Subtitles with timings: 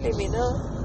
[0.00, 0.78] Eliminado.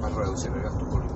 [0.00, 1.14] para reducir el gasto público.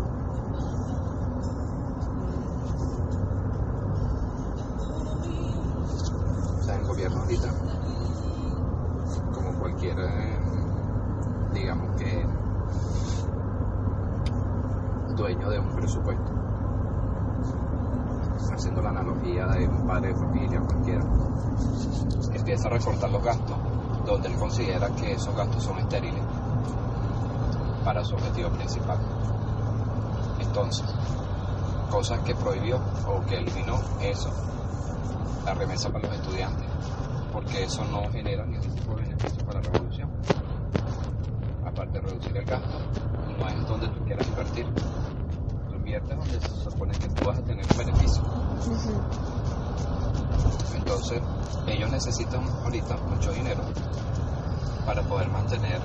[6.63, 7.49] Sea, el gobierno ahorita,
[9.35, 9.97] como cualquier,
[11.53, 12.27] digamos que,
[15.17, 16.33] dueño de un presupuesto,
[18.53, 21.05] haciendo la analogía de un padre de familia cualquiera,
[22.49, 23.59] empieza a recortar los gastos
[24.07, 26.23] donde él considera que esos gastos son estériles
[27.85, 28.99] para su objetivo principal.
[30.41, 30.87] Entonces,
[31.91, 34.31] cosas que prohibió o que eliminó, eso,
[35.45, 36.67] la remesa para los estudiantes,
[37.35, 40.11] porque eso no genera ningún tipo de beneficio para la revolución.
[41.67, 42.79] Aparte de reducir el gasto,
[43.39, 44.67] no es donde tú quieras invertir.
[45.69, 48.23] Tú inviertes donde se supone que tú vas a tener un beneficio.
[50.75, 51.21] Entonces,
[51.67, 53.63] ellos necesitan ahorita mucho dinero
[54.85, 55.81] para poder mantener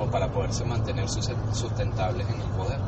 [0.00, 2.80] o para poderse mantener sus- sustentables en el poder.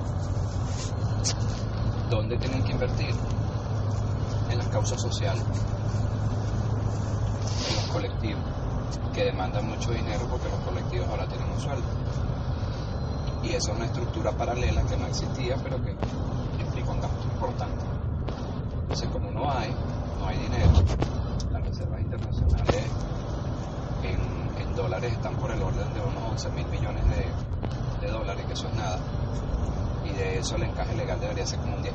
[2.11, 3.15] ¿Dónde tienen que invertir?
[4.51, 5.45] En las causas sociales,
[7.69, 8.43] en los colectivos,
[9.13, 11.87] que demandan mucho dinero porque los colectivos ahora tienen un sueldo.
[13.45, 15.95] Y esa es una estructura paralela que no existía, pero que
[16.61, 17.85] implica un gasto importante.
[18.83, 19.73] Entonces, como no hay,
[20.19, 20.73] no hay dinero,
[21.53, 22.85] las reservas internacionales
[24.03, 24.75] en, en
[25.13, 28.75] están por el orden de unos 11 mil millones de, de dólares, que eso es
[28.75, 28.99] nada.
[30.05, 31.93] Y de eso el encaje legal debería ser como un 10%,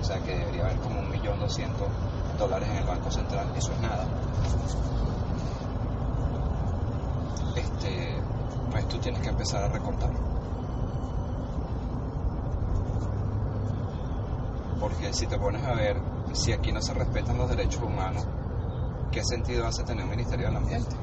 [0.00, 1.88] o sea que debería haber como un millón doscientos
[2.38, 4.06] dólares en el Banco Central, eso es nada.
[7.56, 8.22] Este,
[8.70, 10.10] pues tú tienes que empezar a recortar.
[14.80, 16.00] Porque si te pones a ver,
[16.32, 18.24] si aquí no se respetan los derechos humanos,
[19.10, 20.94] ¿qué sentido hace tener un Ministerio del Ambiente?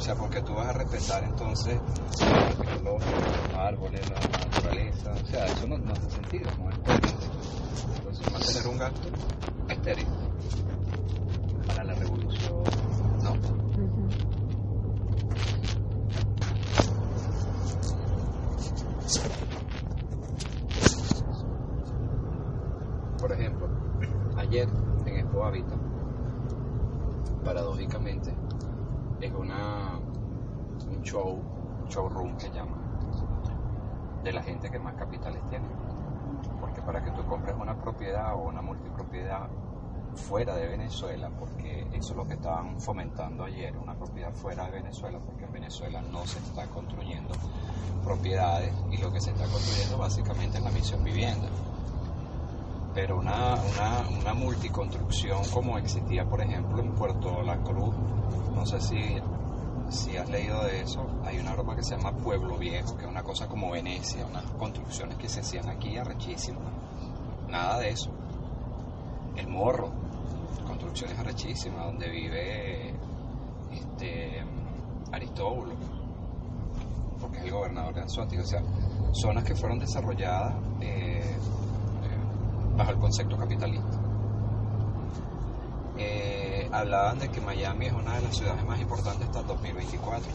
[0.00, 1.78] O sea, porque tú vas a respetar entonces
[2.82, 3.02] los
[3.54, 7.26] árboles, la naturaleza, o sea, eso no, no hace sentido, no es coherente.
[7.98, 9.08] Entonces, mantener un gasto
[9.68, 10.06] estéril
[11.66, 12.64] para la revolución,
[13.22, 13.36] no.
[23.18, 23.68] Por ejemplo,
[24.38, 24.66] ayer
[25.04, 25.44] en Expo
[27.44, 28.39] paradójicamente,
[29.20, 29.98] es una,
[30.88, 31.42] un show,
[31.88, 32.80] showroom que llaman,
[34.24, 35.66] de la gente que más capitales tiene.
[36.60, 39.48] Porque para que tú compres una propiedad o una multipropiedad
[40.14, 44.72] fuera de Venezuela, porque eso es lo que estaban fomentando ayer, una propiedad fuera de
[44.72, 47.34] Venezuela, porque en Venezuela no se está construyendo
[48.04, 51.48] propiedades y lo que se está construyendo básicamente es la misión vivienda
[52.94, 57.94] pero una, una, una multiconstrucción como existía, por ejemplo, en Puerto La Cruz,
[58.54, 59.00] no sé si,
[59.88, 63.10] si has leído de eso, hay una broma que se llama Pueblo Viejo, que es
[63.10, 66.72] una cosa como Venecia, unas construcciones que se hacían aquí arrechísimas,
[67.48, 68.10] nada de eso.
[69.36, 69.90] El Morro,
[70.66, 72.94] construcciones arrechísimas, donde vive
[73.72, 74.44] este,
[75.12, 75.74] Aristóbulo,
[77.20, 78.62] porque es el gobernador de Anzoátegui, o sea,
[79.12, 80.54] zonas que fueron desarrolladas
[82.80, 84.00] bajo el concepto capitalista.
[85.98, 90.32] Eh, hablaban de que Miami es una de las ciudades más importantes hasta el 2024.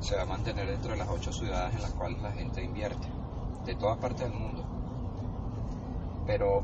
[0.00, 3.08] Se va a mantener dentro de las ocho ciudades en las cuales la gente invierte,
[3.66, 4.64] de todas partes del mundo.
[6.26, 6.62] Pero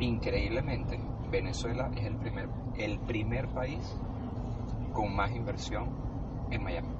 [0.00, 1.00] increíblemente,
[1.30, 3.80] Venezuela es el primer, el primer país
[4.92, 5.88] con más inversión
[6.50, 6.94] en Miami,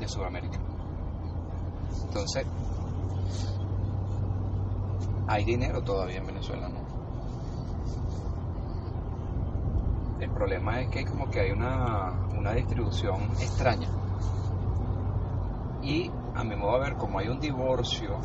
[0.00, 0.58] de Sudamérica.
[2.06, 2.46] Entonces,
[5.26, 6.80] hay dinero todavía en Venezuela, ¿no?
[10.20, 13.88] El problema es que como que hay una, una distribución extraña.
[15.82, 18.16] Y a mi modo de ver, como hay un divorcio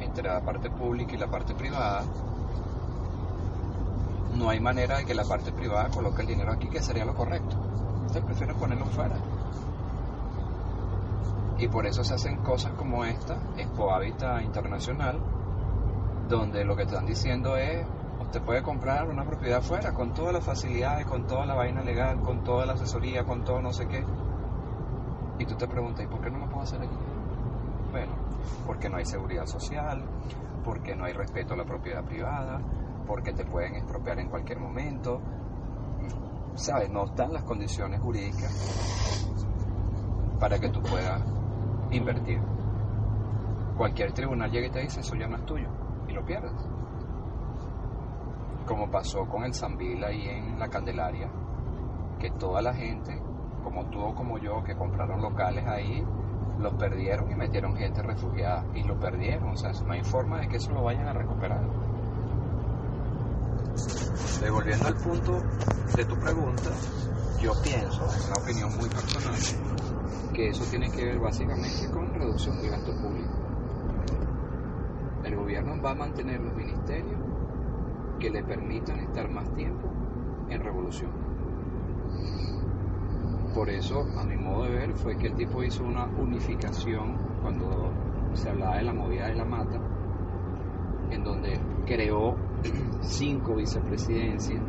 [0.00, 2.04] entre la parte pública y la parte privada,
[4.36, 7.14] no hay manera de que la parte privada coloque el dinero aquí, que sería lo
[7.14, 7.56] correcto.
[8.06, 9.16] Usted prefiere ponerlo fuera.
[11.58, 13.90] Y por eso se hacen cosas como esta, Expo
[14.42, 15.18] Internacional,
[16.30, 17.84] donde lo que están diciendo es,
[18.30, 22.20] te puede comprar una propiedad afuera con todas las facilidades, con toda la vaina legal,
[22.20, 24.04] con toda la asesoría, con todo no sé qué.
[25.38, 26.96] Y tú te preguntas, ¿y por qué no lo puedo hacer aquí?
[27.90, 28.12] Bueno,
[28.66, 30.04] porque no hay seguridad social,
[30.64, 32.60] porque no hay respeto a la propiedad privada,
[33.06, 35.20] porque te pueden expropiar en cualquier momento.
[36.54, 36.90] ¿Sabes?
[36.90, 39.26] No están las condiciones jurídicas
[40.38, 41.22] para que tú puedas
[41.90, 42.40] invertir.
[43.76, 45.68] Cualquier tribunal llega y te dice, eso ya no es tuyo,
[46.10, 46.52] y lo pierdes
[48.70, 51.28] como pasó con el Zambil ahí en la Candelaria,
[52.20, 53.20] que toda la gente,
[53.64, 56.06] como tú o como yo, que compraron locales ahí,
[56.56, 60.46] los perdieron y metieron gente refugiada y lo perdieron, o sea, no hay forma de
[60.46, 61.68] que eso lo vayan a recuperar.
[64.40, 65.42] Devolviendo al punto
[65.96, 66.70] de tu pregunta,
[67.40, 72.56] yo pienso, es una opinión muy personal, que eso tiene que ver básicamente con reducción
[72.62, 73.34] del gasto público.
[75.30, 77.20] El gobierno va a mantener los ministerios
[78.18, 79.88] que le permitan estar más tiempo
[80.48, 81.12] en revolución.
[83.54, 87.92] Por eso, a mi modo de ver, fue que el tipo hizo una unificación cuando
[88.34, 89.80] se hablaba de la movida de la mata,
[91.12, 92.34] en donde creó
[93.02, 94.60] cinco vicepresidencias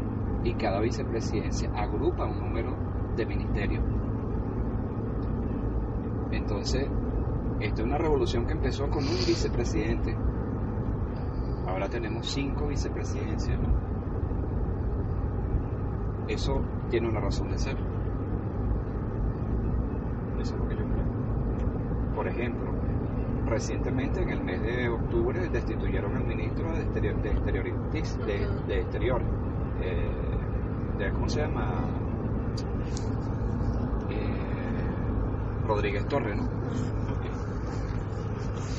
[0.43, 2.75] y cada vicepresidencia agrupa un número
[3.15, 3.83] de ministerios.
[6.31, 6.87] Entonces,
[7.59, 10.15] esta es una revolución que empezó con un vicepresidente
[11.81, 13.59] Ahora tenemos cinco vicepresidencias.
[16.27, 16.61] Eso
[16.91, 17.75] tiene una razón de ser.
[20.39, 22.13] Eso es lo que yo creo.
[22.13, 22.71] Por ejemplo,
[23.47, 29.21] recientemente en el mes de octubre destituyeron al ministro de, exterior, de, de, exterior,
[29.81, 30.11] eh,
[30.99, 31.67] de, ¿cómo se llama?
[34.11, 36.43] Eh, Rodríguez Torre, ¿no?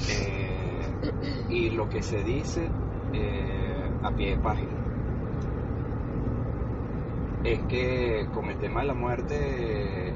[0.08, 0.62] Eh,
[1.48, 2.70] y lo que se dice
[4.02, 4.70] a pie de página.
[7.44, 10.12] Es que con el tema de la muerte,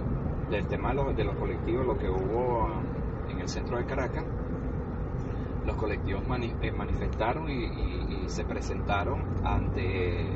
[0.50, 2.68] del tema de los, colectivos, lo que hubo
[3.28, 4.24] en el centro de Caracas,
[5.66, 6.22] los colectivos
[6.62, 10.26] eh, manifestaron y, se presentaron ante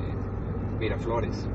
[0.79, 1.49] Miraflores.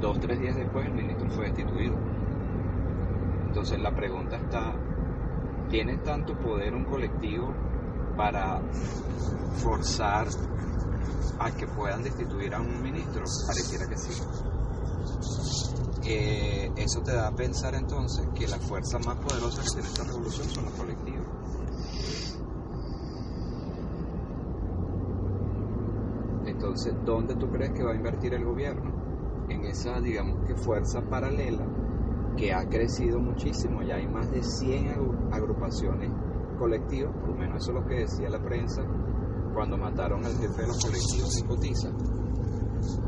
[0.00, 1.94] Dos, tres días después el ministro fue destituido.
[3.48, 4.72] Entonces la pregunta está,
[5.70, 7.52] ¿Tiene tanto poder un colectivo
[8.16, 8.60] para
[9.56, 10.26] forzar
[11.38, 13.24] a que puedan destituir a un ministro?
[13.46, 14.22] Pareciera que sí.
[16.06, 20.04] Eh, eso te da a pensar entonces que la fuerza más poderosa que tiene esta
[20.04, 21.26] revolución son los colectivos.
[26.46, 28.92] Entonces, ¿dónde tú crees que va a invertir el gobierno?
[29.48, 31.64] En esa, digamos que fuerza paralela
[32.36, 34.88] que ha crecido muchísimo, ya hay más de 100
[35.32, 36.10] agrupaciones
[36.54, 38.82] colectivas, por lo menos eso es lo que decía la prensa
[39.54, 41.88] cuando mataron al jefe de los colectivos en Cotiza.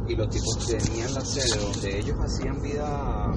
[0.09, 3.33] Y los tipos tenían la sede donde ellos hacían vida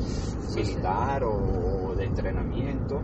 [0.56, 3.01] militar o de entrenamiento,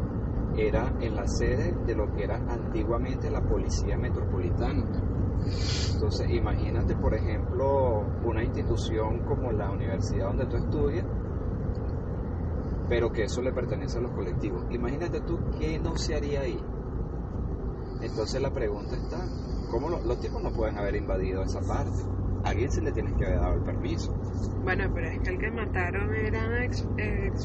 [0.58, 4.86] era en la sede de lo que era antiguamente la Policía Metropolitana.
[5.94, 11.06] Entonces, imagínate, por ejemplo, una institución como la universidad donde tú estudias,
[12.88, 14.66] pero que eso le pertenece a los colectivos.
[14.72, 16.60] Imagínate tú qué no se haría ahí.
[18.02, 19.20] Entonces la pregunta está,
[19.72, 22.02] ¿cómo los tipos no pueden haber invadido esa parte?
[22.44, 24.14] A alguien se le tiene que haber dado el permiso.
[24.64, 26.86] Bueno, pero es que el que mataron era ex,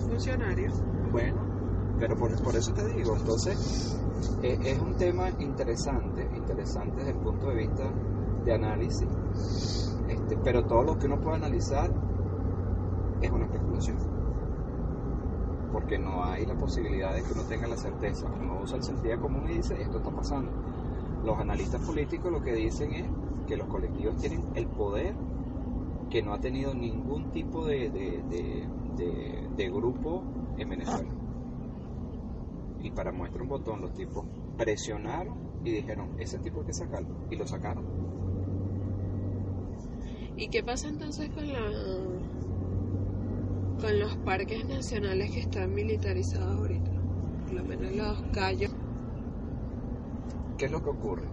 [0.03, 0.71] funcionario.
[1.11, 3.99] Bueno, pero por, por eso te digo, entonces
[4.43, 7.85] eh, es un tema interesante, interesante desde el punto de vista
[8.45, 9.09] de análisis,
[10.09, 11.91] este, pero todo lo que uno puede analizar
[13.21, 13.60] es una especulación
[15.81, 18.27] porque no hay la posibilidad de que uno tenga la certeza.
[18.39, 20.53] Uno usa el sentido común y dice, esto está pasando.
[21.25, 23.07] Los analistas políticos lo que dicen es
[23.47, 25.15] que los colectivos tienen el poder
[26.11, 30.23] que no ha tenido ningún tipo de, de, grupo
[30.59, 31.11] en Venezuela.
[32.83, 34.27] Y para muestra un botón, los tipos
[34.59, 35.35] presionaron
[35.65, 37.15] y dijeron, ese tipo hay que sacarlo.
[37.31, 37.85] Y lo sacaron.
[40.37, 41.61] ¿Y qué pasa entonces con la
[43.81, 46.91] con los parques nacionales que están militarizados ahorita,
[47.45, 48.71] por lo menos los callos.
[50.59, 51.29] ¿Qué es lo que ocurre?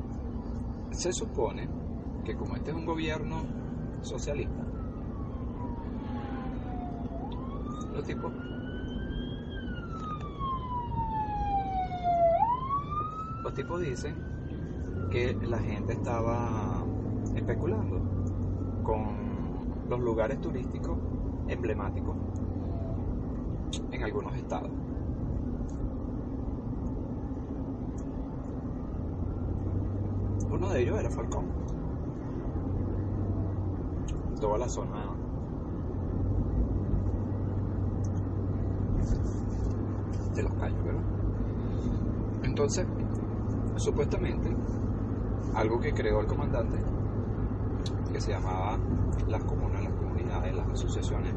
[0.92, 1.68] Se supone
[2.24, 3.44] que como este es un gobierno
[4.02, 4.64] socialista,
[7.94, 8.32] los tipos
[13.44, 14.16] los tipos dicen
[15.12, 16.86] que la gente estaba
[17.36, 18.02] especulando
[18.84, 20.98] con los lugares turísticos
[21.48, 22.16] emblemáticos
[23.98, 24.70] en algunos estados.
[30.52, 31.46] Uno de ellos era Falcón.
[34.40, 35.04] Toda la zona
[40.36, 41.02] de los callos, ¿verdad?
[42.44, 42.86] Entonces,
[43.78, 44.56] supuestamente,
[45.56, 46.78] algo que creó el comandante,
[48.14, 48.78] que se llamaba
[49.28, 51.34] las comunas, las comunidades, las asociaciones,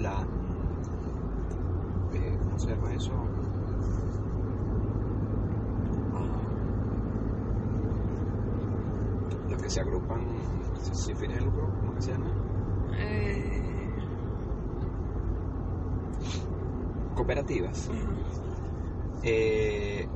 [0.00, 0.26] la,
[2.70, 3.12] eh, ¿cómo se llama eso?
[9.48, 10.20] Los que se agrupan
[10.92, 12.30] sin fines de lucro, ¿cómo que se llama?
[12.98, 13.62] Eh,
[17.14, 17.90] Cooperativas.
[19.22, 20.06] eh,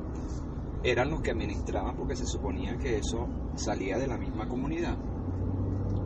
[0.83, 4.97] eran los que administraban porque se suponía que eso salía de la misma comunidad.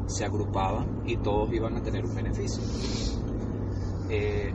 [0.08, 2.63] Se agrupaban y todos iban a tener un beneficio.
[4.10, 4.54] Eh,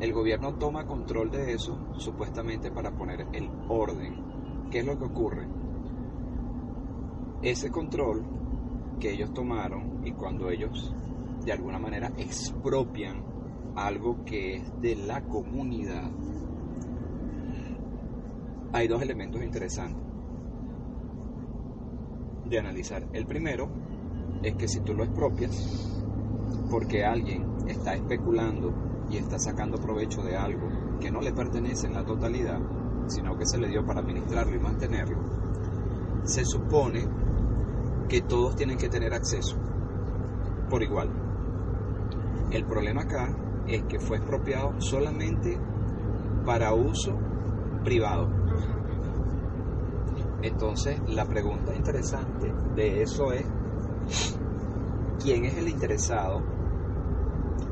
[0.00, 4.68] el gobierno toma control de eso supuestamente para poner el orden.
[4.70, 5.48] ¿Qué es lo que ocurre?
[7.42, 8.24] Ese control
[9.00, 10.94] que ellos tomaron y cuando ellos
[11.44, 13.24] de alguna manera expropian
[13.74, 16.10] algo que es de la comunidad,
[18.72, 20.02] hay dos elementos interesantes
[22.44, 23.06] de analizar.
[23.12, 23.68] El primero
[24.42, 26.04] es que si tú lo expropias,
[26.70, 30.68] porque alguien está especulando y está sacando provecho de algo
[31.00, 32.58] que no le pertenece en la totalidad,
[33.06, 35.18] sino que se le dio para administrarlo y mantenerlo,
[36.24, 37.06] se supone
[38.08, 39.56] que todos tienen que tener acceso
[40.68, 41.08] por igual.
[42.50, 43.34] El problema acá
[43.66, 45.58] es que fue expropiado solamente
[46.44, 47.16] para uso
[47.84, 48.28] privado.
[50.42, 53.44] Entonces, la pregunta interesante de eso es,
[55.22, 56.57] ¿quién es el interesado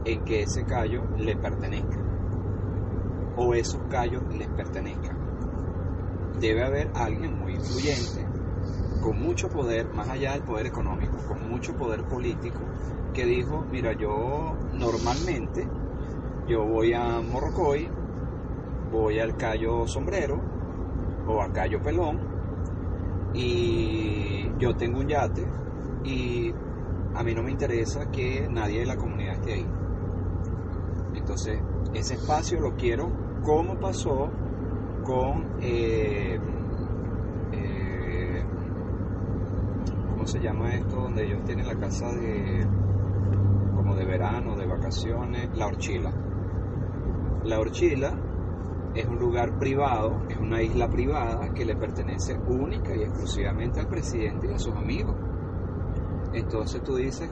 [0.07, 1.99] en que ese callo le pertenezca?
[3.37, 5.17] O esos callos les pertenezcan.
[6.41, 8.25] Debe haber alguien muy influyente,
[9.03, 12.61] con mucho poder, más allá del poder económico, con mucho poder político,
[13.13, 15.67] que dijo, mira, yo normalmente,
[16.47, 17.89] yo voy a Morrocoy,
[18.93, 20.41] voy al Cayo Sombrero
[21.27, 22.21] o al Cayo Pelón
[23.35, 25.45] y yo tengo un yate
[26.05, 26.53] y
[27.15, 29.67] a mí no me interesa que nadie de la comunidad esté ahí.
[31.27, 31.59] Entonces,
[31.93, 33.11] ese espacio lo quiero
[33.43, 34.31] como pasó
[35.03, 36.39] con, eh,
[37.51, 38.45] eh,
[40.09, 40.95] ¿cómo se llama esto?
[40.95, 42.65] Donde ellos tienen la casa de,
[43.75, 46.13] como de verano, de vacaciones, la horchila.
[47.43, 48.17] La horchila
[48.95, 53.89] es un lugar privado, es una isla privada que le pertenece única y exclusivamente al
[53.89, 55.17] presidente y a sus amigos.
[56.33, 57.29] Entonces tú dices,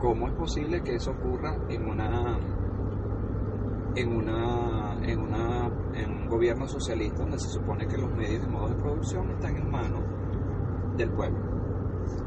[0.00, 2.38] ¿cómo es posible que eso ocurra en una
[3.96, 8.50] en una en una en un gobierno socialista donde se supone que los medios y
[8.50, 10.02] modos de producción están en manos
[10.96, 11.38] del pueblo?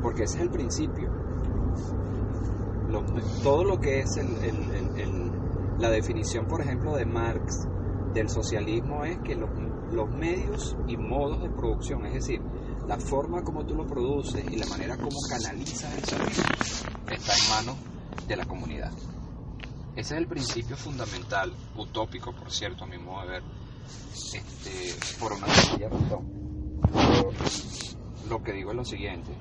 [0.01, 1.09] Porque ese es el principio.
[2.89, 3.03] Lo-
[3.43, 4.07] todo lo que es
[5.79, 7.67] la definición, por ejemplo, de Marx
[8.13, 9.49] del socialismo es que los,
[9.91, 12.41] los medios y modos de producción, es decir,
[12.87, 16.43] la forma como tú lo produces y la manera como canalizas el servicio,
[17.11, 17.77] está en manos
[18.27, 18.91] de la comunidad.
[19.97, 23.43] Ese es el principio fundamental, utópico, por cierto, a mi modo de ver,
[24.31, 26.27] este, por una sencilla razón.
[28.29, 29.31] Lo que digo es lo siguiente,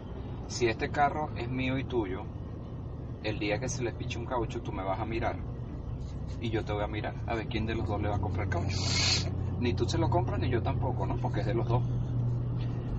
[0.49, 2.23] si este carro es mío y tuyo,
[3.23, 5.37] el día que se le piche un caucho, tú me vas a mirar
[6.41, 8.21] y yo te voy a mirar a ver quién de los dos le va a
[8.21, 8.79] comprar caucho.
[9.61, 11.19] Ni tú se lo compras ni yo tampoco, ¿no?
[11.19, 11.83] Porque es de los dos.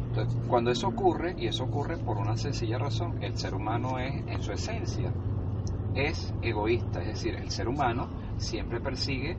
[0.09, 4.13] Entonces, cuando eso ocurre, y eso ocurre por una sencilla razón, el ser humano es,
[4.27, 5.11] en su esencia,
[5.97, 9.37] es egoísta, es decir, el ser humano siempre persigue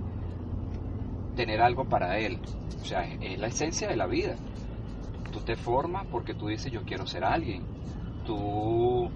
[1.36, 2.40] tener algo para él.
[2.80, 4.34] O sea, es, la esencia de la vida.
[5.30, 7.62] Tú te formas porque tú dices yo quiero ser alguien.
[8.26, 9.08] Tú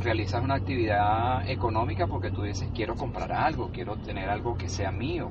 [0.00, 4.92] realizas una actividad económica porque tú dices quiero comprar algo, quiero tener algo que sea
[4.92, 5.30] mío.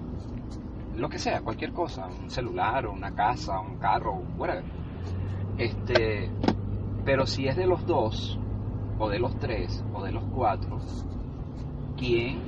[0.98, 4.64] Lo que sea, cualquier cosa, un celular, una casa, un carro, whatever.
[5.58, 6.30] Este,
[7.06, 8.40] pero si es de los dos,
[8.98, 10.80] o de los tres, o de los cuatro,
[11.98, 12.40] ¿quién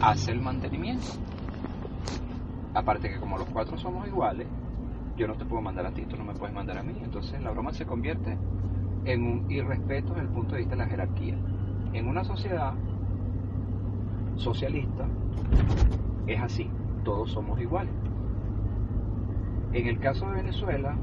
[0.00, 1.06] hace el mantenimiento?
[2.74, 4.46] Aparte que como los cuatro somos iguales,
[5.16, 6.94] yo no te puedo mandar a ti, tú no me puedes mandar a mí.
[7.02, 8.36] Entonces la broma se convierte
[9.04, 11.36] en un irrespeto desde el punto de vista de la jerarquía.
[11.92, 12.74] En una sociedad
[14.36, 15.06] socialista
[16.26, 16.70] es así,
[17.04, 17.92] todos somos iguales.
[19.72, 20.96] En el caso de Venezuela,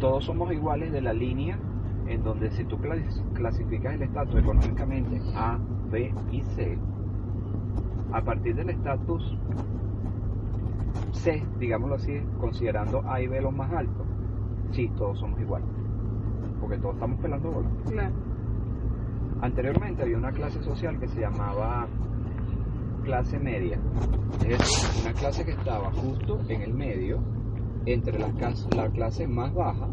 [0.00, 1.58] todos somos iguales de la línea
[2.06, 5.58] en donde si tú clas- clasificas el estatus económicamente A,
[5.90, 6.76] B y C,
[8.14, 9.36] a partir del estatus
[11.10, 14.06] C, digámoslo así, considerando A y B los más altos,
[14.70, 15.68] sí, todos somos iguales.
[16.60, 17.72] Porque todos estamos pelando bolas.
[17.90, 18.14] Claro.
[19.40, 21.88] Anteriormente había una clase social que se llamaba
[23.02, 23.80] clase media.
[24.42, 27.18] Es decir, una clase que estaba justo en el medio
[27.84, 28.28] entre la,
[28.76, 29.88] la clase más baja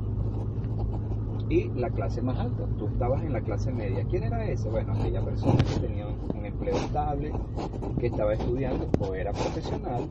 [1.50, 2.68] y la clase más alta.
[2.78, 4.06] Tú estabas en la clase media.
[4.10, 4.70] ¿Quién era ese?
[4.70, 6.06] Bueno, aquella persona que tenía
[6.70, 7.32] estable,
[8.00, 10.08] que estaba estudiando o era profesional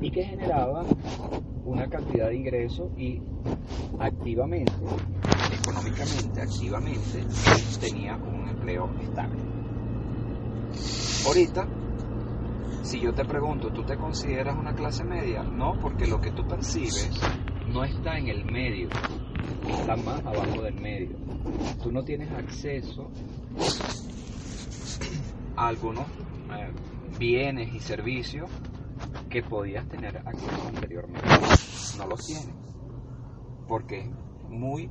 [0.00, 0.84] y que generaba
[1.64, 3.20] una cantidad de ingresos y
[3.98, 4.72] activamente,
[5.60, 7.24] económicamente, activamente,
[7.80, 9.40] tenía un empleo estable.
[11.26, 11.68] Ahorita,
[12.82, 15.42] si yo te pregunto, ¿tú te consideras una clase media?
[15.42, 17.10] No, porque lo que tú percibes
[17.68, 18.88] no está en el medio,
[19.68, 21.16] está más abajo del medio.
[21.82, 23.10] Tú no tienes acceso
[25.68, 26.06] algunos
[26.56, 26.72] eh,
[27.18, 28.50] bienes y servicios
[29.28, 31.28] que podías tener acceso anteriormente.
[31.98, 32.54] No los tienes,
[33.68, 34.10] porque es
[34.48, 34.90] muy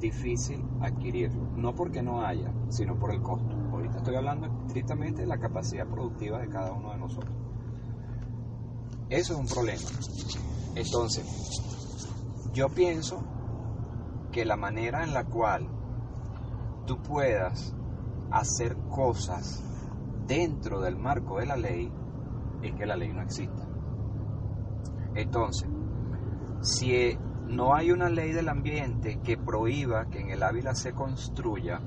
[0.00, 1.50] difícil adquirirlo.
[1.56, 3.54] No porque no haya, sino por el costo.
[3.72, 7.34] Ahorita estoy hablando estrictamente de la capacidad productiva de cada uno de nosotros.
[9.10, 9.88] Eso es un problema.
[10.74, 11.24] Entonces,
[12.52, 13.22] yo pienso
[14.32, 15.68] que la manera en la cual
[16.86, 17.74] tú puedas
[18.30, 19.65] hacer cosas
[20.26, 21.90] dentro del marco de la ley
[22.62, 23.66] es que la ley no exista.
[25.14, 25.68] Entonces,
[26.60, 27.16] si
[27.46, 31.80] no hay una ley del ambiente que prohíba que en el Ávila se construya,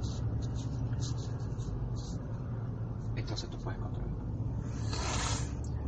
[3.15, 4.09] entonces tú puedes construir.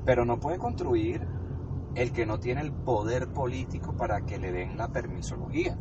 [0.06, 1.26] Pero no puede construir
[1.96, 5.78] el que no tiene el poder político para que le den la permisología,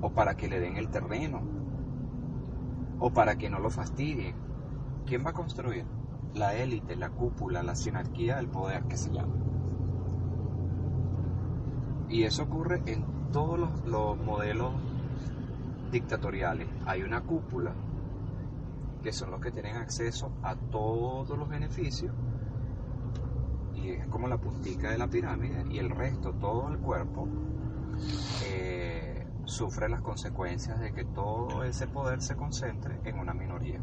[0.00, 1.42] o para que le den el terreno,
[2.98, 4.51] o para que no lo fastidien.
[5.06, 5.84] ¿Quién va a construir?
[6.34, 9.34] La élite, la cúpula, la sinarquía del poder que se llama.
[12.08, 14.72] Y eso ocurre en todos los, los modelos
[15.90, 16.68] dictatoriales.
[16.86, 17.74] Hay una cúpula
[19.02, 22.14] que son los que tienen acceso a todos los beneficios
[23.74, 27.28] y es como la puntica de la pirámide y el resto, todo el cuerpo,
[28.46, 33.80] eh, sufre las consecuencias de que todo ese poder se concentre en una minoría.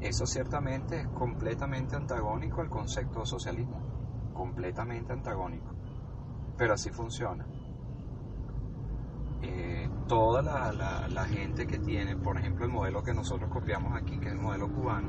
[0.00, 5.74] Eso ciertamente es completamente antagónico al concepto de socialismo, completamente antagónico,
[6.56, 7.46] pero así funciona.
[9.42, 14.28] Eh, toda la, gente que tiene, por ejemplo, el modelo que nosotros copiamos aquí, que
[14.28, 15.08] es el modelo cubano,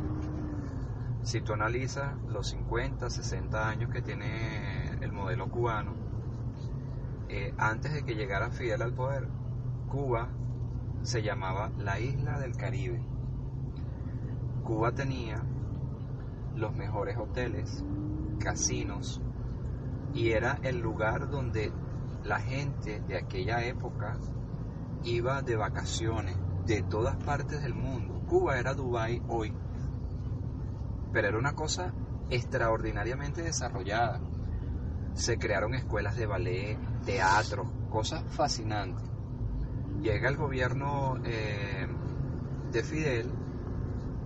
[1.23, 5.93] si tú analizas los 50, 60 años que tiene el modelo cubano,
[7.30, 9.27] eh, antes de que llegara Fidel al poder,
[9.88, 10.30] Cuba
[11.01, 13.01] se llamaba la isla del Caribe.
[14.63, 15.43] Cuba tenía
[16.56, 17.84] los mejores hoteles,
[18.39, 19.21] casinos,
[20.13, 21.71] y era el lugar donde
[22.24, 24.17] la gente de aquella época
[25.04, 28.21] iba de vacaciones de todas partes del mundo.
[28.28, 29.54] Cuba era Dubái hoy,
[31.12, 31.93] pero era una cosa
[32.30, 34.21] extraordinariamente desarrollada.
[35.13, 39.10] Se crearon escuelas de ballet, teatro, cosas fascinantes.
[40.02, 41.88] Llega el gobierno eh,
[42.71, 43.40] de Fidel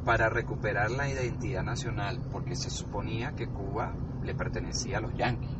[0.05, 3.91] para recuperar la identidad nacional, porque se suponía que Cuba
[4.23, 5.57] le pertenecía a los yanquis.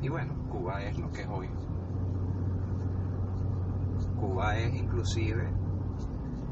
[0.00, 1.50] Y bueno, Cuba es lo que es hoy.
[4.18, 5.48] Cuba es inclusive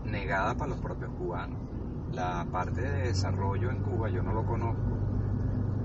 [0.04, 1.58] negada para los propios cubanos.
[2.12, 4.98] La parte de desarrollo en Cuba yo no lo conozco,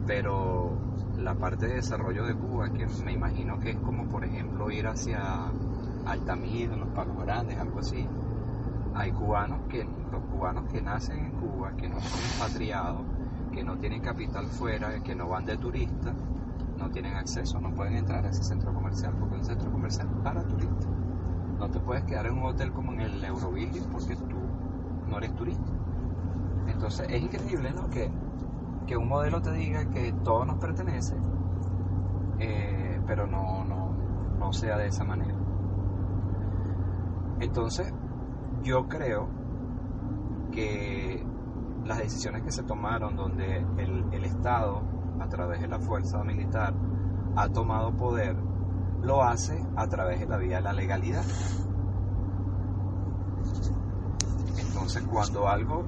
[0.06, 0.78] pero
[1.18, 4.88] la parte de desarrollo de Cuba, que me imagino que es como por ejemplo ir
[4.88, 5.52] hacia
[6.06, 8.06] Altamira, los Palos Grandes, algo así.
[8.96, 13.04] Hay cubanos que, los cubanos que nacen en Cuba, que no son expatriados,
[13.52, 16.16] que no tienen capital fuera, que no van de turistas,
[16.78, 20.08] no tienen acceso, no pueden entrar a ese centro comercial, porque es un centro comercial
[20.24, 20.90] para turistas.
[21.58, 24.38] No te puedes quedar en un hotel como en el Eurobuilding porque tú
[25.08, 25.72] no eres turista.
[26.68, 27.90] Entonces es increíble, ¿no?
[27.90, 28.12] Que,
[28.86, 31.16] que un modelo te diga que todo nos pertenece,
[32.40, 33.94] eh, pero no, no,
[34.38, 35.36] no sea de esa manera.
[37.40, 37.94] Entonces,
[38.64, 39.28] yo creo
[40.52, 41.24] que
[41.86, 44.82] las decisiones que se tomaron donde el, el Estado,
[45.20, 46.74] a través de la fuerza militar,
[47.36, 48.36] ha tomado poder,
[49.02, 51.26] lo hace a través de la vía de la legalidad.
[54.58, 55.84] Entonces, cuando algo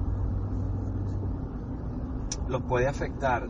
[2.48, 3.48] los puede afectar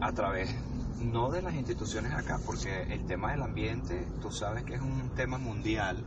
[0.00, 0.54] a través
[1.02, 5.10] no de las instituciones acá, porque el tema del ambiente, tú sabes que es un
[5.14, 6.04] tema mundial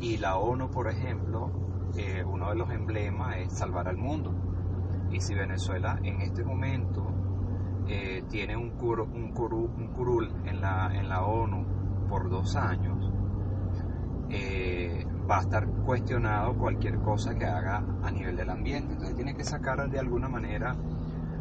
[0.00, 1.50] y la ONU, por ejemplo,
[1.96, 4.32] eh, uno de los emblemas es salvar al mundo.
[5.10, 7.06] Y si Venezuela en este momento
[7.88, 13.12] eh, tiene un, curu, un, un, curul en la, en la ONU por dos años,
[14.30, 18.92] eh, va a estar cuestionado cualquier cosa que haga a nivel del ambiente.
[18.92, 20.76] Entonces tiene que sacar de alguna manera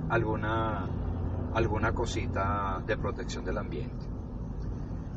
[0.09, 0.89] alguna,
[1.53, 4.05] alguna cosita de protección del ambiente.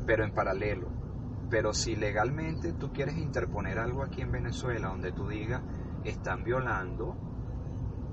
[0.05, 0.87] Pero en paralelo,
[1.53, 5.61] pero si legalmente tú quieres interponer algo aquí en Venezuela donde tú digas
[6.03, 7.15] están violando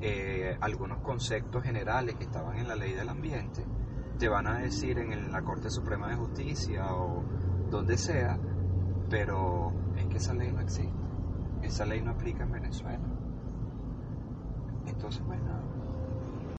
[0.03, 3.65] eh, algunos conceptos generales que estaban en la ley del ambiente,
[4.19, 7.25] te van a decir en la Corte Suprema de Justicia o
[7.71, 8.39] donde sea,
[9.09, 10.93] pero es que esa ley no existe,
[11.63, 13.09] esa ley no aplica en Venezuela.
[14.87, 15.80] Entonces, pues nada.